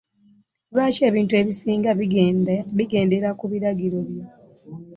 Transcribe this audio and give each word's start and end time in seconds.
Lwaki 0.73 1.01
ebintu 1.09 1.33
ebisinga 1.41 1.91
bigendera 2.77 3.29
ku 3.39 3.45
biragiro 3.51 3.97
byo? 4.07 4.25